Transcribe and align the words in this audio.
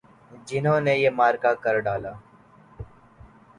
جنہوں 0.47 0.79
نے 0.85 0.93
یہ 0.97 1.09
معرکہ 1.19 1.51
کر 1.63 1.75
ڈالا۔ 1.85 2.13